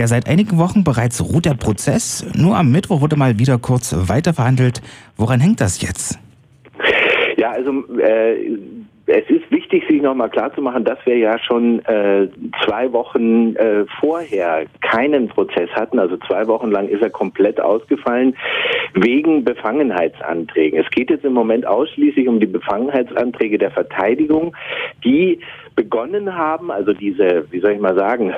Ja, 0.00 0.06
seit 0.06 0.30
einigen 0.30 0.56
Wochen 0.56 0.82
bereits 0.82 1.22
ruht 1.22 1.44
der 1.44 1.52
Prozess. 1.52 2.24
Nur 2.34 2.56
am 2.56 2.72
Mittwoch 2.72 3.02
wurde 3.02 3.16
mal 3.16 3.38
wieder 3.38 3.58
kurz 3.58 3.94
weiterverhandelt. 4.08 4.80
Woran 5.18 5.40
hängt 5.40 5.60
das 5.60 5.82
jetzt? 5.82 6.18
Ja, 7.36 7.50
also 7.50 7.84
äh, 7.98 8.56
es 9.04 9.28
ist 9.28 9.50
wichtig, 9.50 9.84
sich 9.86 10.00
nochmal 10.00 10.30
klarzumachen, 10.30 10.84
dass 10.84 10.98
wir 11.04 11.18
ja 11.18 11.38
schon 11.38 11.84
äh, 11.84 12.28
zwei 12.64 12.90
Wochen 12.94 13.54
äh, 13.56 13.84
vorher 14.00 14.64
keinen 14.80 15.28
Prozess 15.28 15.68
hatten. 15.72 15.98
Also 15.98 16.16
zwei 16.26 16.46
Wochen 16.46 16.70
lang 16.70 16.88
ist 16.88 17.02
er 17.02 17.10
komplett 17.10 17.60
ausgefallen 17.60 18.34
wegen 18.94 19.44
Befangenheitsanträgen. 19.44 20.80
Es 20.80 20.90
geht 20.90 21.10
jetzt 21.10 21.26
im 21.26 21.34
Moment 21.34 21.66
ausschließlich 21.66 22.26
um 22.26 22.40
die 22.40 22.46
Befangenheitsanträge 22.46 23.58
der 23.58 23.70
Verteidigung, 23.70 24.56
die 25.04 25.40
begonnen 25.76 26.36
haben, 26.36 26.70
also 26.70 26.92
diese, 26.92 27.46
wie 27.50 27.60
soll 27.60 27.72
ich 27.72 27.80
mal 27.80 27.94
sagen, 27.94 28.32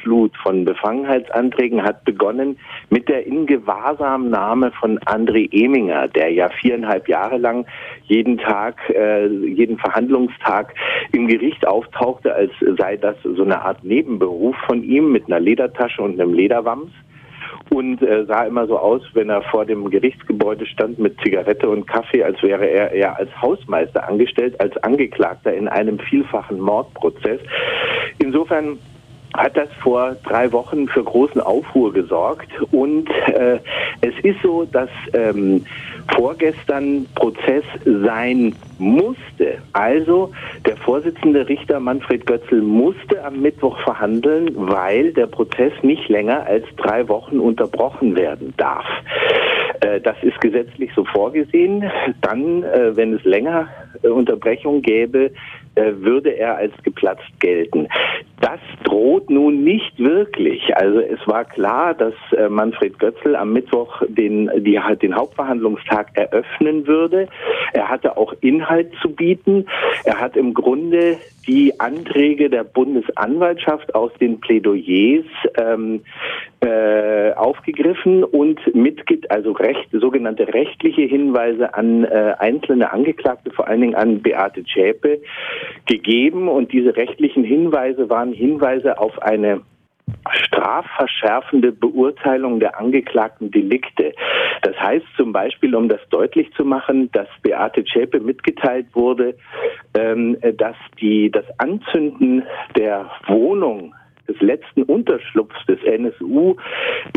Sturzflut 0.00 0.36
von 0.42 0.64
Befangenheitsanträgen 0.64 1.82
hat 1.82 2.04
begonnen 2.04 2.58
mit 2.90 3.08
der 3.08 3.26
Ingewahrsamnahme 3.26 4.72
von 4.72 4.98
André 5.00 5.48
Eminger, 5.52 6.08
der 6.08 6.32
ja 6.32 6.48
viereinhalb 6.48 7.08
Jahre 7.08 7.38
lang 7.38 7.66
jeden 8.04 8.38
Tag, 8.38 8.76
äh, 8.90 9.26
jeden 9.26 9.78
Verhandlungstag 9.78 10.74
im 11.12 11.26
Gericht 11.26 11.66
auftauchte, 11.66 12.34
als 12.34 12.52
sei 12.78 12.96
das 12.96 13.16
so 13.22 13.42
eine 13.42 13.62
Art 13.62 13.84
Nebenberuf 13.84 14.56
von 14.66 14.82
ihm 14.82 15.12
mit 15.12 15.26
einer 15.26 15.40
Ledertasche 15.40 16.02
und 16.02 16.20
einem 16.20 16.34
Lederwams 16.34 16.90
und 17.70 18.02
äh, 18.02 18.24
sah 18.26 18.44
immer 18.44 18.66
so 18.66 18.78
aus, 18.78 19.02
wenn 19.14 19.28
er 19.28 19.42
vor 19.42 19.64
dem 19.64 19.88
Gerichtsgebäude 19.90 20.66
stand 20.66 20.98
mit 20.98 21.20
Zigarette 21.22 21.68
und 21.68 21.86
Kaffee, 21.86 22.22
als 22.22 22.42
wäre 22.42 22.66
er 22.66 22.92
eher 22.92 23.16
als 23.16 23.30
Hausmeister 23.40 24.08
angestellt, 24.08 24.60
als 24.60 24.76
Angeklagter 24.78 25.54
in 25.54 25.68
einem 25.68 25.98
vielfachen 25.98 26.60
Mordprozess. 26.60 27.40
Insofern 28.18 28.78
hat 29.34 29.56
das 29.56 29.68
vor 29.82 30.16
drei 30.24 30.50
Wochen 30.52 30.88
für 30.88 31.04
großen 31.04 31.40
Aufruhr 31.40 31.92
gesorgt. 31.92 32.48
Und 32.72 33.08
äh, 33.28 33.58
es 34.00 34.14
ist 34.22 34.40
so, 34.42 34.64
dass 34.64 34.90
ähm, 35.12 35.64
vorgestern 36.14 37.06
Prozess 37.14 37.64
sein 37.84 38.54
musste. 38.78 39.58
Also 39.72 40.32
der 40.66 40.76
Vorsitzende 40.76 41.48
Richter 41.48 41.80
Manfred 41.80 42.26
Götzl 42.26 42.60
musste 42.60 43.24
am 43.24 43.40
Mittwoch 43.40 43.78
verhandeln, 43.80 44.50
weil 44.54 45.12
der 45.12 45.26
Prozess 45.26 45.72
nicht 45.82 46.08
länger 46.08 46.46
als 46.46 46.64
drei 46.76 47.08
Wochen 47.08 47.38
unterbrochen 47.38 48.16
werden 48.16 48.52
darf. 48.56 48.86
Äh, 49.80 50.00
das 50.00 50.16
ist 50.22 50.40
gesetzlich 50.40 50.90
so 50.94 51.04
vorgesehen. 51.04 51.90
Dann, 52.20 52.62
äh, 52.62 52.96
wenn 52.96 53.14
es 53.14 53.24
länger 53.24 53.68
äh, 54.02 54.08
Unterbrechung 54.08 54.82
gäbe, 54.82 55.30
würde 55.76 56.30
er 56.30 56.56
als 56.56 56.72
geplatzt 56.82 57.40
gelten. 57.40 57.88
Das 58.40 58.60
droht 58.84 59.30
nun 59.30 59.62
nicht 59.64 59.98
wirklich. 59.98 60.74
Also 60.76 61.00
es 61.00 61.20
war 61.26 61.44
klar, 61.44 61.94
dass 61.94 62.14
Manfred 62.48 62.98
Götzl 62.98 63.36
am 63.36 63.52
Mittwoch 63.52 64.02
den, 64.08 64.50
die, 64.64 64.80
den 65.00 65.14
Hauptverhandlungstag 65.14 66.08
eröffnen 66.14 66.86
würde. 66.86 67.28
Er 67.72 67.88
hatte 67.88 68.16
auch 68.16 68.34
Inhalt 68.40 68.92
zu 69.02 69.10
bieten. 69.10 69.66
Er 70.04 70.18
hat 70.20 70.36
im 70.36 70.54
Grunde 70.54 71.18
die 71.46 71.78
Anträge 71.80 72.50
der 72.50 72.64
Bundesanwaltschaft 72.64 73.94
aus 73.94 74.12
den 74.20 74.40
Plädoyers 74.40 75.24
ähm, 75.58 76.02
äh, 76.62 77.32
aufgegriffen 77.32 78.22
und 78.22 78.74
mitgibt 78.74 79.30
also 79.30 79.52
recht, 79.52 79.88
sogenannte 79.92 80.52
rechtliche 80.52 81.02
Hinweise 81.02 81.74
an 81.74 82.04
äh, 82.04 82.34
einzelne 82.38 82.92
Angeklagte, 82.92 83.50
vor 83.50 83.66
allen 83.66 83.80
Dingen 83.80 83.94
an 83.94 84.20
Beate 84.20 84.64
Zschäpe, 84.64 85.20
gegeben. 85.86 86.48
Und 86.48 86.72
diese 86.72 86.96
rechtlichen 86.96 87.44
Hinweise 87.44 88.10
waren 88.10 88.32
Hinweise 88.32 88.98
auf 88.98 89.22
eine 89.22 89.62
strafverschärfende 90.32 91.72
Beurteilung 91.72 92.60
der 92.60 92.78
angeklagten 92.78 93.50
Delikte. 93.50 94.12
Das 94.62 94.76
heißt 94.78 95.06
zum 95.16 95.32
Beispiel, 95.32 95.74
um 95.74 95.88
das 95.88 96.00
deutlich 96.10 96.52
zu 96.54 96.64
machen, 96.64 97.10
dass 97.12 97.28
Beate 97.42 97.84
Zschäpe 97.84 98.20
mitgeteilt 98.20 98.86
wurde, 98.92 99.34
ähm, 99.94 100.36
dass 100.58 100.76
die, 101.00 101.30
das 101.30 101.44
Anzünden 101.58 102.44
der 102.76 103.10
Wohnung 103.26 103.94
des 104.30 104.40
letzten 104.40 104.84
Unterschlupfs 104.84 105.58
des 105.66 105.82
NSU 105.82 106.54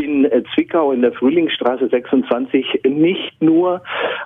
in 0.02 0.24
äh, 0.24 0.42
Zwickau 0.54 0.92
in 0.92 1.02
der 1.02 1.12
Frühlingsstraße 1.12 1.88
26 1.88 2.80
nicht 2.84 3.40
nur 3.40 3.82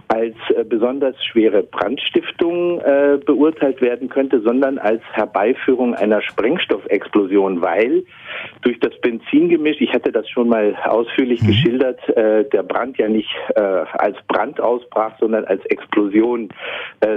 als 0.09 0.35
äh, 0.57 0.65
besonders 0.65 1.23
schwere 1.25 1.63
Brandstiftung 1.63 2.81
äh, 2.81 3.19
beurteilt 3.25 3.81
werden 3.83 4.09
könnte, 4.09 4.41
sondern 4.41 4.79
als 4.79 5.03
Herbeiführung 5.13 5.95
einer 5.95 6.23
Sprengstoffexplosion, 6.23 7.61
weil 7.61 8.05
durch 8.63 8.81
das 8.81 8.99
Benzingemisch, 9.01 9.81
ich 9.81 9.93
hatte 9.93 10.13
das 10.13 10.29
schon 10.31 10.49
mal 10.49 10.75
ausführlich 10.85 11.43
mhm. 11.43 11.47
geschildert, 11.49 12.09
äh, 12.17 12.45
der 12.45 12.63
Brand 12.63 12.97
ja 12.97 13.09
nicht 13.09 13.35
äh, 13.55 13.61
als 13.61 14.17
Brand 14.29 14.61
ausbrach, 14.61 15.13
sondern 15.21 15.45
als 15.45 15.65
Explosion 15.67 16.49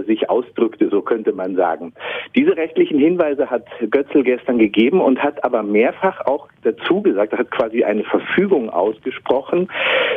sich 0.05 0.29
ausdrückte, 0.29 0.89
so 0.89 1.01
könnte 1.01 1.33
man 1.33 1.55
sagen. 1.55 1.93
Diese 2.35 2.55
rechtlichen 2.55 2.99
Hinweise 2.99 3.49
hat 3.49 3.65
Götzl 3.89 4.23
gestern 4.23 4.57
gegeben 4.57 5.01
und 5.01 5.21
hat 5.21 5.43
aber 5.43 5.60
mehrfach 5.63 6.25
auch 6.25 6.47
dazu 6.63 7.01
gesagt, 7.01 7.33
er 7.33 7.39
hat 7.39 7.51
quasi 7.51 7.83
eine 7.83 8.03
Verfügung 8.03 8.69
ausgesprochen, 8.69 9.69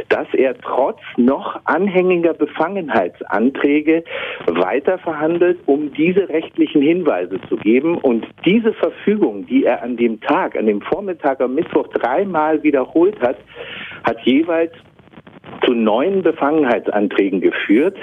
dass 0.08 0.26
er 0.34 0.56
trotz 0.58 1.00
noch 1.16 1.60
anhängiger 1.64 2.34
Befangenheitsanträge 2.34 4.04
weiter 4.46 4.98
verhandelt, 4.98 5.58
um 5.66 5.92
diese 5.92 6.28
rechtlichen 6.28 6.82
Hinweise 6.82 7.40
zu 7.48 7.56
geben. 7.56 7.98
Und 7.98 8.26
diese 8.44 8.72
Verfügung, 8.74 9.46
die 9.46 9.64
er 9.64 9.82
an 9.82 9.96
dem 9.96 10.20
Tag, 10.20 10.56
an 10.56 10.66
dem 10.66 10.80
Vormittag 10.82 11.40
am 11.40 11.54
Mittwoch 11.54 11.88
dreimal 11.88 12.62
wiederholt 12.62 13.20
hat, 13.20 13.36
hat 14.04 14.20
jeweils 14.22 14.72
zu 15.64 15.72
neuen 15.72 16.22
Befangenheitsanträgen 16.22 17.40
geführt. 17.40 17.96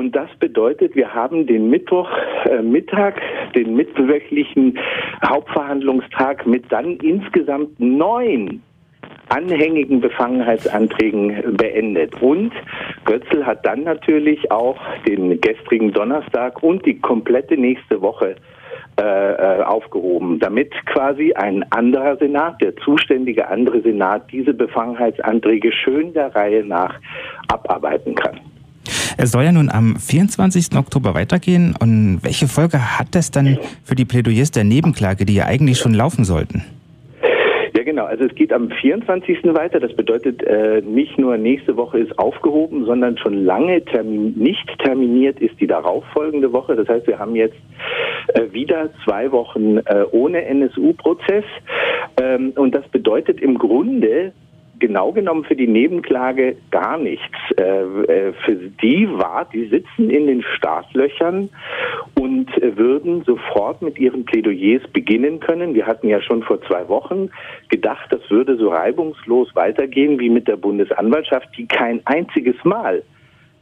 Und 0.00 0.16
das 0.16 0.30
bedeutet, 0.38 0.96
wir 0.96 1.12
haben 1.12 1.46
den 1.46 1.68
Mittwochmittag, 1.68 3.18
äh, 3.18 3.52
den 3.54 3.76
mittwöchlichen 3.76 4.78
Hauptverhandlungstag 5.22 6.46
mit 6.46 6.64
dann 6.72 6.96
insgesamt 7.02 7.78
neun 7.78 8.62
anhängigen 9.28 10.00
Befangenheitsanträgen 10.00 11.54
beendet. 11.54 12.14
Und 12.22 12.54
Götzl 13.04 13.44
hat 13.44 13.66
dann 13.66 13.82
natürlich 13.82 14.50
auch 14.50 14.78
den 15.06 15.38
gestrigen 15.38 15.92
Donnerstag 15.92 16.62
und 16.62 16.86
die 16.86 16.98
komplette 16.98 17.58
nächste 17.58 18.00
Woche 18.00 18.36
äh, 18.98 19.02
äh, 19.02 19.62
aufgehoben, 19.64 20.38
damit 20.38 20.72
quasi 20.86 21.34
ein 21.34 21.62
anderer 21.72 22.16
Senat, 22.16 22.62
der 22.62 22.74
zuständige 22.76 23.48
andere 23.48 23.82
Senat, 23.82 24.32
diese 24.32 24.54
Befangenheitsanträge 24.54 25.72
schön 25.72 26.14
der 26.14 26.34
Reihe 26.34 26.64
nach 26.64 26.98
abarbeiten 27.48 28.14
kann. 28.14 28.40
Es 29.22 29.32
soll 29.32 29.44
ja 29.44 29.52
nun 29.52 29.68
am 29.68 29.96
24. 29.96 30.74
Oktober 30.78 31.12
weitergehen. 31.12 31.76
Und 31.78 32.20
welche 32.22 32.48
Folge 32.48 32.98
hat 32.98 33.08
das 33.10 33.30
dann 33.30 33.58
für 33.84 33.94
die 33.94 34.06
Plädoyers 34.06 34.50
der 34.50 34.64
Nebenklage, 34.64 35.26
die 35.26 35.34
ja 35.34 35.44
eigentlich 35.44 35.76
schon 35.76 35.92
laufen 35.92 36.24
sollten? 36.24 36.64
Ja, 37.76 37.82
genau. 37.82 38.06
Also 38.06 38.24
es 38.24 38.34
geht 38.34 38.50
am 38.50 38.70
24. 38.70 39.44
weiter. 39.52 39.78
Das 39.78 39.92
bedeutet, 39.92 40.42
äh, 40.42 40.80
nicht 40.80 41.18
nur 41.18 41.36
nächste 41.36 41.76
Woche 41.76 41.98
ist 41.98 42.18
aufgehoben, 42.18 42.86
sondern 42.86 43.18
schon 43.18 43.44
lange 43.44 43.84
termin 43.84 44.32
nicht 44.38 44.66
terminiert 44.82 45.38
ist 45.38 45.60
die 45.60 45.66
darauffolgende 45.66 46.50
Woche. 46.54 46.74
Das 46.74 46.88
heißt, 46.88 47.06
wir 47.06 47.18
haben 47.18 47.36
jetzt 47.36 47.58
äh, 48.28 48.50
wieder 48.52 48.88
zwei 49.04 49.30
Wochen 49.32 49.76
äh, 49.84 50.04
ohne 50.12 50.46
NSU-Prozess. 50.46 51.44
Ähm, 52.18 52.54
und 52.56 52.74
das 52.74 52.88
bedeutet 52.88 53.42
im 53.42 53.58
Grunde, 53.58 54.32
genau 54.80 55.12
genommen 55.12 55.44
für 55.44 55.54
die 55.54 55.66
Nebenklage 55.66 56.56
gar 56.70 56.98
nichts. 56.98 57.36
Äh, 57.56 57.62
äh, 57.62 58.32
für 58.44 58.56
die 58.56 59.08
war, 59.10 59.46
die 59.52 59.66
sitzen 59.66 60.10
in 60.10 60.26
den 60.26 60.42
Startlöchern 60.42 61.50
und 62.18 62.50
äh, 62.62 62.76
würden 62.76 63.22
sofort 63.24 63.82
mit 63.82 63.98
ihren 63.98 64.24
Plädoyers 64.24 64.82
beginnen 64.92 65.38
können. 65.40 65.74
Wir 65.74 65.86
hatten 65.86 66.08
ja 66.08 66.20
schon 66.20 66.42
vor 66.42 66.60
zwei 66.62 66.88
Wochen 66.88 67.30
gedacht, 67.68 68.08
das 68.10 68.28
würde 68.30 68.56
so 68.56 68.70
reibungslos 68.70 69.54
weitergehen 69.54 70.18
wie 70.18 70.30
mit 70.30 70.48
der 70.48 70.56
Bundesanwaltschaft, 70.56 71.48
die 71.56 71.66
kein 71.66 72.00
einziges 72.06 72.56
Mal 72.64 73.02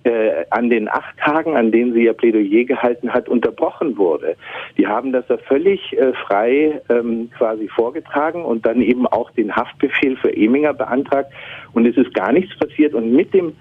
äh, 0.08 0.46
an 0.50 0.70
den 0.70 0.88
acht 0.88 1.16
Tagen, 1.18 1.56
an 1.56 1.70
denen 1.70 1.92
sie 1.92 2.04
ihr 2.04 2.14
Plädoyer 2.14 2.64
gehalten 2.64 3.12
hat, 3.12 3.28
unterbrochen 3.28 3.96
wurde. 3.98 4.36
Die 4.76 4.86
haben 4.86 5.12
das 5.12 5.28
ja 5.28 5.36
völlig 5.36 5.92
äh, 5.98 6.12
frei 6.26 6.80
ähm, 6.88 7.30
quasi 7.36 7.68
vorgetragen 7.68 8.44
und 8.44 8.64
dann 8.64 8.80
eben 8.80 9.06
auch 9.06 9.30
den 9.32 9.54
Haftbefehl 9.54 10.16
für 10.16 10.34
Eminger 10.34 10.72
beantragt 10.72 11.32
und 11.74 11.86
es 11.86 11.96
ist 11.96 12.14
gar 12.14 12.32
nichts 12.32 12.56
passiert 12.58 12.94
und 12.94 13.12
mit 13.12 13.34
dem 13.34 13.52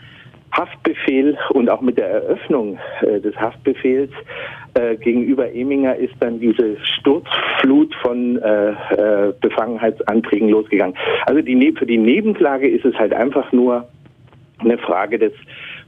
Haftbefehl 0.51 1.37
und 1.49 1.69
auch 1.69 1.81
mit 1.81 1.97
der 1.97 2.09
Eröffnung 2.09 2.79
äh, 3.01 3.19
des 3.19 3.35
Haftbefehls 3.35 4.11
äh, 4.73 4.95
gegenüber 4.95 5.53
Eminger 5.53 5.95
ist 5.95 6.13
dann 6.21 6.39
diese 6.39 6.77
Sturzflut 6.83 7.93
von 7.95 8.41
äh, 8.41 8.69
äh, 8.69 9.33
Befangenheitsanträgen 9.41 10.49
losgegangen. 10.49 10.95
Also 11.25 11.41
die, 11.41 11.73
für 11.77 11.85
die 11.85 11.97
Nebenklage 11.97 12.69
ist 12.69 12.85
es 12.85 12.95
halt 12.95 13.13
einfach 13.13 13.51
nur 13.51 13.87
eine 14.59 14.77
Frage 14.77 15.19
des 15.19 15.33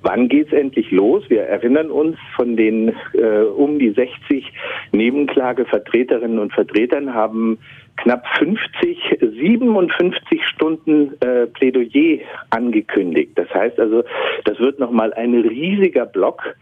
Wann 0.01 0.29
geht's 0.29 0.53
endlich 0.53 0.91
los? 0.91 1.23
Wir 1.29 1.43
erinnern 1.43 1.91
uns 1.91 2.17
von 2.35 2.55
den 2.55 2.93
äh, 3.13 3.41
um 3.41 3.79
die 3.79 3.91
60 3.91 4.51
Nebenklagevertreterinnen 4.91 6.39
und 6.39 6.53
Vertretern 6.53 7.13
haben 7.13 7.57
knapp 7.97 8.25
50, 8.37 9.17
57 9.19 10.45
Stunden 10.47 11.13
äh, 11.19 11.47
Plädoyer 11.47 12.19
angekündigt. 12.49 13.33
Das 13.35 13.49
heißt 13.53 13.79
also, 13.79 14.03
das 14.45 14.59
wird 14.59 14.79
nochmal 14.79 15.13
ein 15.13 15.33
riesiger 15.33 16.05
Block 16.05 16.55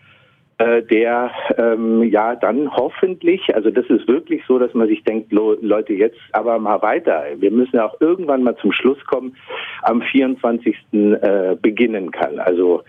der 0.59 1.31
ähm, 1.57 2.03
ja 2.03 2.35
dann 2.35 2.71
hoffentlich, 2.71 3.53
also 3.53 3.69
das 3.69 3.85
ist 3.87 4.07
wirklich 4.07 4.41
so, 4.47 4.57
dass 4.57 4.73
man 4.73 4.87
sich 4.87 5.03
denkt, 5.03 5.31
Leute, 5.31 5.93
jetzt 5.93 6.19
aber 6.31 6.57
mal 6.57 6.81
weiter. 6.81 7.25
Wir 7.37 7.51
müssen 7.51 7.75
ja 7.75 7.85
auch 7.85 8.01
irgendwann 8.01 8.43
mal 8.43 8.55
zum 8.57 8.71
Schluss 8.71 8.97
kommen, 9.05 9.35
am 9.83 10.01
24. 10.01 10.75
Äh, 10.91 11.55
beginnen 11.61 12.11
kann. 12.11 12.39
Also 12.39 12.83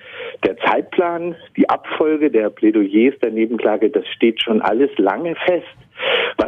der 0.44 0.56
Zeitplan, 0.58 1.34
die 1.56 1.68
Abfolge 1.68 2.30
der 2.30 2.50
Plädoyers 2.50 3.18
der 3.20 3.30
Nebenklage, 3.30 3.90
das 3.90 4.06
steht 4.08 4.42
schon 4.42 4.62
alles 4.62 4.90
lange 4.96 5.34
fest. 5.34 5.66
Was 6.36 6.47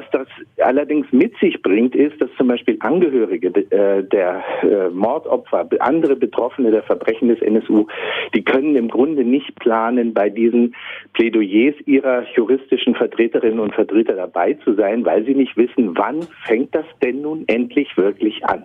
allerdings 0.63 1.07
mit 1.13 1.37
sich 1.39 1.61
bringt, 1.63 1.95
ist, 1.95 2.21
dass 2.21 2.31
zum 2.37 2.49
Beispiel 2.49 2.77
Angehörige 2.81 3.49
äh, 3.49 4.03
der 4.05 4.43
äh, 4.63 4.89
Mordopfer, 4.91 5.69
andere 5.81 6.17
Betroffene 6.17 6.71
der 6.71 6.83
Verbrechen 6.83 7.29
des 7.29 7.41
NSU, 7.41 7.87
die 8.35 8.43
können 8.43 8.77
im 8.77 8.89
Grunde 8.89 9.25
nicht 9.25 9.55
planen, 9.61 10.15
bei 10.15 10.29
diesen 10.29 10.75
Plädoyers 11.15 11.75
ihrer 11.87 12.25
juristischen 12.35 12.95
Vertreterinnen 12.95 13.61
und 13.61 13.75
Vertreter 13.75 14.15
dabei 14.15 14.55
zu 14.65 14.75
sein, 14.75 15.05
weil 15.05 15.25
sie 15.25 15.35
nicht 15.35 15.57
wissen, 15.57 15.97
wann 15.97 16.27
fängt 16.45 16.75
das 16.75 16.87
denn 17.03 17.23
nun 17.23 17.45
endlich 17.47 17.97
wirklich 17.97 18.45
an. 18.45 18.65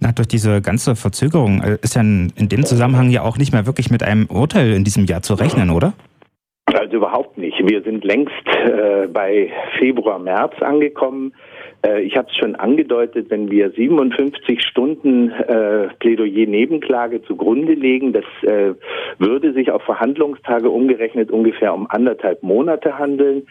Na, 0.00 0.12
durch 0.12 0.28
diese 0.28 0.60
ganze 0.60 0.96
Verzögerung 0.96 1.62
äh, 1.62 1.78
ist 1.80 1.94
ja 1.94 2.02
in 2.02 2.30
dem 2.36 2.64
Zusammenhang 2.66 3.10
ja 3.10 3.22
auch 3.22 3.38
nicht 3.38 3.52
mehr 3.52 3.66
wirklich 3.66 3.90
mit 3.90 4.02
einem 4.02 4.26
Urteil 4.26 4.72
in 4.72 4.84
diesem 4.84 5.06
Jahr 5.06 5.22
zu 5.22 5.34
rechnen, 5.34 5.70
oder? 5.70 5.94
Also 6.72 6.96
überhaupt 6.96 7.36
nicht. 7.36 7.58
Wir 7.68 7.82
sind 7.82 8.04
längst 8.04 8.32
äh, 8.46 9.06
bei 9.06 9.52
Februar, 9.78 10.18
März 10.18 10.54
angekommen. 10.62 11.34
Äh, 11.86 12.02
ich 12.02 12.16
habe 12.16 12.28
es 12.30 12.36
schon 12.36 12.56
angedeutet, 12.56 13.28
wenn 13.28 13.50
wir 13.50 13.70
57 13.70 14.62
Stunden 14.62 15.30
äh, 15.30 15.88
Plädoyer-Nebenklage 16.00 17.22
zugrunde 17.22 17.74
legen, 17.74 18.14
das 18.14 18.24
äh, 18.42 18.74
würde 19.18 19.52
sich 19.52 19.70
auf 19.70 19.82
Verhandlungstage 19.82 20.70
umgerechnet 20.70 21.30
ungefähr 21.30 21.74
um 21.74 21.86
anderthalb 21.90 22.42
Monate 22.42 22.98
handeln. 22.98 23.46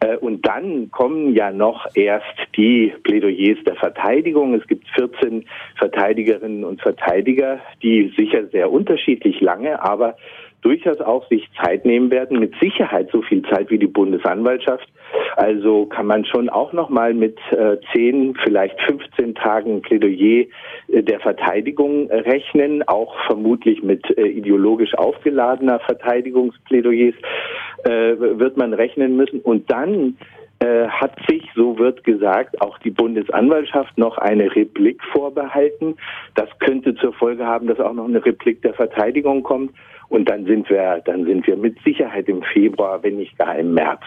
Äh, 0.00 0.16
und 0.16 0.44
dann 0.46 0.90
kommen 0.90 1.34
ja 1.34 1.52
noch 1.52 1.86
erst 1.94 2.26
die 2.56 2.92
Plädoyers 3.04 3.58
der 3.64 3.76
Verteidigung. 3.76 4.54
Es 4.54 4.66
gibt 4.66 4.88
14 4.96 5.44
Verteidigerinnen 5.76 6.64
und 6.64 6.82
Verteidiger, 6.82 7.60
die 7.82 8.12
sicher 8.16 8.46
sehr 8.48 8.72
unterschiedlich 8.72 9.40
lange, 9.40 9.80
aber 9.82 10.16
durchaus 10.66 11.00
auch 11.00 11.28
sich 11.28 11.48
Zeit 11.62 11.84
nehmen 11.84 12.10
werden, 12.10 12.40
mit 12.40 12.52
Sicherheit 12.60 13.08
so 13.12 13.22
viel 13.22 13.42
Zeit 13.42 13.70
wie 13.70 13.78
die 13.78 13.86
Bundesanwaltschaft. 13.86 14.88
Also 15.36 15.86
kann 15.86 16.06
man 16.06 16.24
schon 16.24 16.48
auch 16.48 16.72
noch 16.72 16.88
mal 16.88 17.14
mit 17.14 17.38
äh, 17.52 17.76
10, 17.92 18.34
vielleicht 18.42 18.80
15 18.82 19.36
Tagen 19.36 19.80
Plädoyer 19.80 20.46
äh, 20.88 21.02
der 21.04 21.20
Verteidigung 21.20 22.10
rechnen, 22.10 22.82
auch 22.88 23.14
vermutlich 23.26 23.84
mit 23.84 24.04
äh, 24.18 24.26
ideologisch 24.26 24.94
aufgeladener 24.94 25.78
Verteidigungsplädoyers 25.78 27.14
äh, 27.84 27.90
wird 28.18 28.56
man 28.56 28.74
rechnen 28.74 29.16
müssen. 29.16 29.38
Und 29.38 29.70
dann 29.70 30.16
äh, 30.58 30.88
hat 30.88 31.12
sich, 31.28 31.48
so 31.54 31.78
wird 31.78 32.02
gesagt, 32.02 32.60
auch 32.60 32.78
die 32.78 32.90
Bundesanwaltschaft 32.90 33.96
noch 33.98 34.18
eine 34.18 34.56
Replik 34.56 35.00
vorbehalten. 35.12 35.96
Das 36.34 36.48
könnte 36.58 36.96
zur 36.96 37.12
Folge 37.12 37.46
haben, 37.46 37.68
dass 37.68 37.78
auch 37.78 37.92
noch 37.92 38.08
eine 38.08 38.24
Replik 38.24 38.62
der 38.62 38.74
Verteidigung 38.74 39.44
kommt. 39.44 39.72
Und 40.08 40.28
dann 40.28 40.46
sind 40.46 40.68
wir, 40.70 41.02
dann 41.04 41.24
sind 41.24 41.46
wir 41.46 41.56
mit 41.56 41.78
Sicherheit 41.82 42.28
im 42.28 42.42
Februar, 42.42 43.02
wenn 43.02 43.16
nicht 43.16 43.36
gar 43.38 43.58
im 43.58 43.74
März. 43.74 44.02